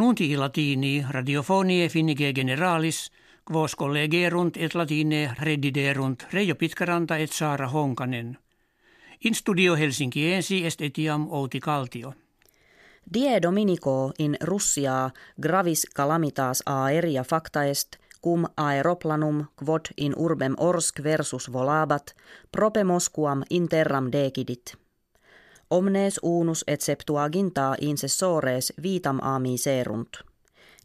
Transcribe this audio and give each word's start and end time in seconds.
Nunti 0.00 0.36
latini 0.36 1.04
radiofonie 1.10 1.88
finnige 1.88 2.32
generalis, 2.32 3.12
quos 3.44 3.76
collegerunt 3.76 4.56
et 4.56 4.74
latine 4.74 5.34
rediderunt 5.40 6.24
Reijo 6.32 6.54
Pitkaranta 6.54 7.16
et 7.16 7.32
Saara 7.32 7.68
Honkanen. 7.68 8.38
In 9.24 9.34
studio 9.34 9.76
Helsinkiensi 9.76 10.66
est 10.66 10.80
etiam 10.80 11.26
Outi 11.30 11.60
Kaltio. 11.60 12.14
Die 13.14 13.42
Dominico 13.42 14.12
in 14.18 14.36
Russia 14.40 15.10
gravis 15.42 15.86
calamitas 15.96 16.62
aeria 16.66 17.24
facta 17.24 17.64
est 17.64 17.96
cum 18.24 18.46
aeroplanum 18.56 19.44
quod 19.64 19.92
in 19.96 20.14
urbem 20.16 20.54
Orsk 20.58 21.02
versus 21.02 21.52
volabat 21.52 22.14
prope 22.52 22.84
Mosquam 22.84 23.42
interram 23.50 24.12
decidit. 24.12 24.79
Omnes 25.70 26.20
unus 26.22 26.64
et 26.66 26.80
septuaginta 26.80 27.74
incessores 27.80 28.72
vitam 28.82 29.18
ami 29.22 29.58
serunt. 29.58 30.16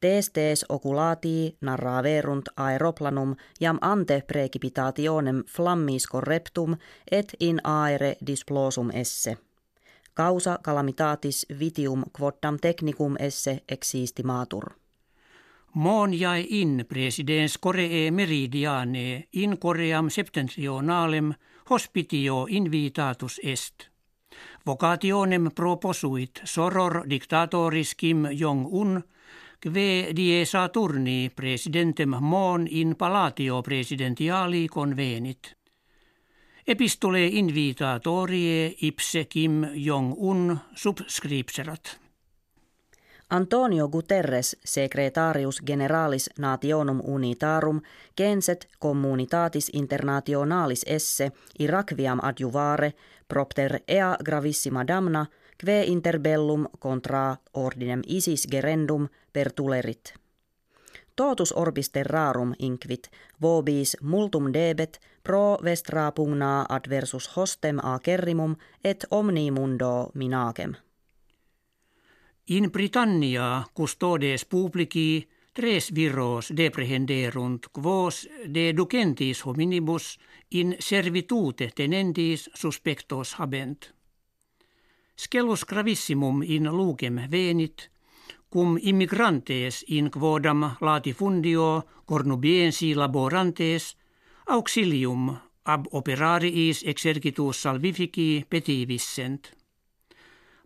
Testes 0.00 0.66
oculatii 0.68 1.56
narraverunt 1.60 2.48
aeroplanum 2.56 3.36
jam 3.60 3.78
ante 3.80 4.22
precipitationem 4.26 5.44
flammis 5.48 6.06
correptum 6.06 6.76
et 7.10 7.32
in 7.40 7.60
aere 7.64 8.16
displosum 8.26 8.90
esse. 8.90 9.36
Causa 10.14 10.58
calamitatis 10.62 11.46
vitium 11.58 12.02
quoddam 12.18 12.58
technicum 12.60 13.16
esse 13.18 13.60
existimatur. 13.68 14.64
Mon 15.74 16.20
jäi 16.20 16.46
in 16.48 16.84
presidens 16.88 17.58
Koree 17.58 18.10
meridiane 18.10 19.24
in 19.32 19.58
Koream 19.58 20.10
septentrionalem 20.10 21.34
hospitio 21.70 22.46
invitatus 22.50 23.40
est. 23.44 23.91
Vocationem 24.66 25.50
proposuit 25.54 26.40
soror 26.44 27.02
dictatoris 27.10 27.94
Kim 27.94 28.28
Jong-un 28.30 29.02
kve 29.58 30.12
die 30.14 30.44
Saturni 30.46 31.30
presidentem 31.34 32.14
mon 32.20 32.66
in 32.70 32.94
palatio 32.96 33.60
presidentiali 33.62 34.68
convenit. 34.68 35.56
Epistole 36.64 37.26
invitatorie 37.26 38.74
ipse 38.86 39.26
Kim 39.26 39.66
Jong-un 39.74 40.58
subscripserat. 40.74 42.01
Antonio 43.32 43.88
Guterres, 43.88 44.56
secretarius 44.64 45.62
generalis 45.66 46.30
nationum 46.38 47.00
unitarum, 47.04 47.80
genset 48.16 48.68
communitatis 48.78 49.70
internationalis 49.72 50.84
esse 50.86 51.32
Irakviam 51.58 52.18
adjuvare 52.22 52.92
propter 53.28 53.80
ea 53.88 54.16
gravissima 54.24 54.86
damna, 54.86 55.26
kve 55.58 55.82
interbellum 55.86 56.66
contra 56.78 57.36
ordinem 57.54 58.02
isis 58.06 58.46
gerendum 58.50 59.08
per 59.32 59.52
tulerit. 59.52 60.14
Totus 61.16 61.52
orbis 61.52 61.90
terrarum 61.90 62.54
inquit, 62.58 63.10
vobis 63.42 63.96
multum 64.02 64.52
debet 64.52 65.00
pro 65.24 65.58
vestra 65.64 66.10
pugna 66.12 66.66
adversus 66.68 67.36
hostem 67.36 67.78
acerrimum 67.82 68.56
et 68.84 69.06
omni 69.10 69.50
mundo 69.50 70.10
minagem. 70.14 70.74
In 72.52 72.70
Britannia 72.70 73.64
custodes 73.72 74.44
publici 74.44 75.26
tres 75.54 75.86
viros 75.94 76.50
deprehenderunt 76.56 77.70
quos 77.72 78.28
de 78.54 78.74
ducentis 78.76 79.40
hominibus 79.46 80.18
in 80.50 80.76
servitute 80.78 81.70
tenentis 81.74 82.50
suspectos 82.52 83.32
habent. 83.38 83.94
Scelus 85.16 85.64
gravissimum 85.64 86.42
in 86.42 86.68
lugem 86.78 87.22
venit, 87.30 87.88
cum 88.52 88.76
immigrantes 88.82 89.84
in 89.88 90.10
quodam 90.10 90.76
latifundio 90.80 91.86
cornubiensi 92.04 92.94
laborantes 92.94 93.96
auxilium 94.46 95.30
ab 95.64 95.88
operariis 95.90 96.84
exercitus 96.84 97.62
salvifici 97.62 98.44
petivissent. 98.48 99.61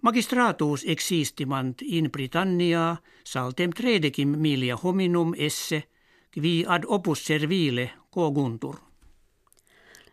Magistratus 0.03 0.85
existimant 0.87 1.83
in 1.83 2.11
Britannia 2.11 2.97
saltem 3.25 3.71
tredecim 3.71 4.29
milia 4.39 4.77
hominum 4.77 5.33
esse, 5.37 5.83
qui 6.31 6.65
ad 6.69 6.85
opus 6.87 7.27
servile 7.27 7.91
coguntur. 8.11 8.77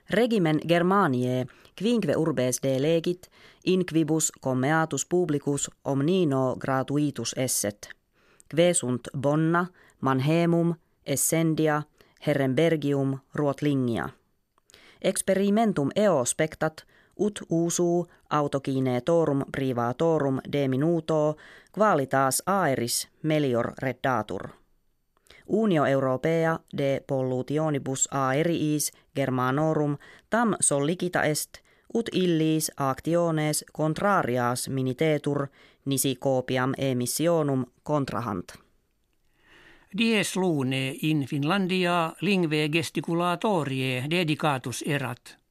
Regimen 0.09 0.59
Germaniae 0.67 1.45
quinque 1.75 2.15
urbes 2.15 2.61
de 2.61 2.79
legit, 2.79 3.29
in 3.65 3.85
quibus 3.85 4.31
commeatus 4.41 5.05
publicus 5.05 5.69
omnino 5.83 6.55
gratuitus 6.59 7.33
esset. 7.37 7.89
Kve 8.49 8.73
sunt 8.73 9.07
Bonna, 9.17 9.65
Manhemum, 10.01 10.75
Essendia, 11.05 11.83
Herrenbergium, 12.27 13.19
Ruotlingia. 13.33 14.09
Experimentum 15.01 15.89
eo 15.95 16.25
spectat, 16.25 16.85
ut 17.19 17.39
usuu 17.49 18.07
autokinetorum 18.29 19.45
privatorum 19.51 20.39
de 20.51 20.67
minuto 20.67 21.35
qualitas 21.77 22.43
aeris 22.45 23.07
melior 23.23 23.73
reddatur. 23.77 24.49
Unio 25.47 25.85
Europea 25.85 26.59
de 26.77 27.01
pollutionibus 27.07 28.09
aeriis 28.11 28.91
germanorum 29.15 29.97
tam 30.29 30.55
sollicita 30.59 31.23
est 31.23 31.63
ut 31.93 32.09
illis 32.13 32.71
actiones 32.77 33.65
contrarias 33.73 34.69
minitetur 34.69 35.47
nisi 35.85 36.15
copiam 36.15 36.73
emissionum 36.77 37.65
contrahant. 37.83 38.53
Dies 39.97 40.35
lune 40.35 40.95
in 41.01 41.25
Finlandia 41.27 42.13
lingve 42.21 42.69
gesticulatorie 42.69 44.05
dedicatus 44.09 44.83
erat– 44.87 45.37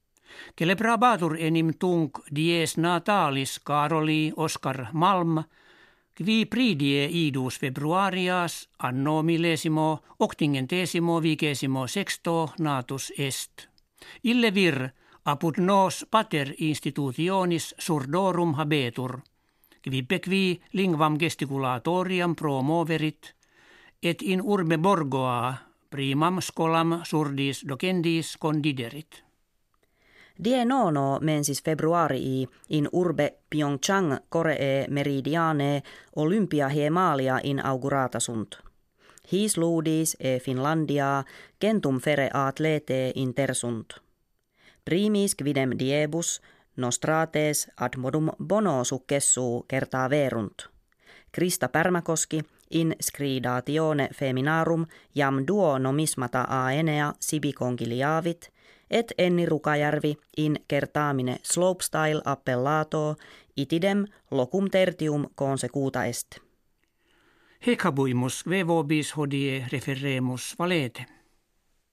Celebrabatur 0.59 1.37
enim 1.39 1.73
tunc 1.79 2.19
dies 2.35 2.77
natalis 2.77 3.59
Karoli 3.59 4.31
Oskar 4.35 4.87
Malm, 4.93 5.43
qui 6.15 6.45
pridie 6.45 7.07
idus 7.09 7.59
februarias 7.59 8.69
anno 8.77 9.21
millesimo 9.23 10.03
octingentesimo 10.19 11.21
vigesimo 11.21 11.87
sexto 11.87 12.53
natus 12.59 13.11
est. 13.17 13.67
Ille 14.23 14.51
vir 14.53 14.77
apud 15.25 15.57
nos 15.57 16.05
pater 16.11 16.53
institutionis 16.59 17.73
surdorum 17.79 18.53
habetur, 18.59 19.21
quippe 19.81 20.19
qui 20.19 20.61
lingvam 20.73 21.17
gesticulatoriam 21.19 22.35
promoverit, 22.35 23.33
et 24.03 24.21
in 24.21 24.41
urbe 24.41 24.77
borgoa 24.77 25.53
primam 25.89 26.41
scolam 26.41 27.01
surdis 27.03 27.63
docendis 27.67 28.37
condiderit. 28.37 29.23
Die 30.39 30.65
nono 30.65 31.19
mensis 31.21 31.63
februarii 31.63 32.47
in 32.69 32.89
urbe 32.91 33.33
Pyeongchang 33.49 34.17
Koree 34.29 34.87
meridiane 34.89 35.83
Olympia 36.15 36.69
hiemalia 36.69 37.39
inaugurata 37.43 38.19
sunt. 38.19 38.57
His 39.31 39.57
ludis 39.57 40.17
e 40.19 40.39
Finlandia 40.39 41.23
kentum 41.59 41.99
fere 41.99 42.29
atlete 42.33 43.11
intersunt. 43.15 43.93
Primis 44.85 45.35
quidem 45.35 45.69
diebus 45.79 46.41
nostrates 46.77 47.67
ad 47.77 47.97
modum 47.97 48.29
bono 48.43 48.83
successu 48.83 49.65
kertaa 49.67 50.09
verunt. 50.09 50.67
Krista 51.31 51.67
Pärmäkoski 51.67 52.41
in 52.71 52.95
scridatione 53.01 54.09
feminarum 54.13 54.85
jam 55.15 55.43
duo 55.47 55.79
nomismata 55.79 56.45
aenea 56.49 57.13
sibi 57.19 57.53
congiliavit– 57.53 58.49
et 58.93 59.13
Enni 59.17 59.45
Rukajärvi 59.45 60.15
in 60.37 60.55
kertaamine 60.67 61.37
slopestyle 61.43 62.21
appellato 62.25 63.15
itidem 63.57 64.05
locum 64.31 64.69
tertium 64.69 65.25
consecuta 65.35 66.05
est. 66.05 66.39
Hecabuimus 67.67 68.43
vevobis 68.49 69.17
hodie 69.17 69.65
referemus 69.71 70.55
valete. 70.59 71.05